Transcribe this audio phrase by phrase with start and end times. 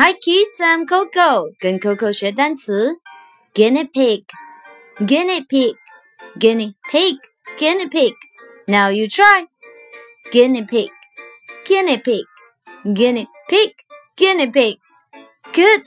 [0.00, 1.50] Hi kids, I'm Coco.
[1.58, 3.00] 跟 Coco 学单词
[3.52, 4.22] ，guinea pig,
[5.00, 5.74] guinea pig,
[6.38, 7.18] guinea pig,
[7.58, 8.14] guinea pig.
[8.68, 9.48] Now you try.
[10.30, 10.90] Guinea pig,
[11.66, 12.24] guinea pig,
[12.84, 13.74] guinea pig,
[14.16, 14.78] guinea pig.
[15.52, 15.82] Good.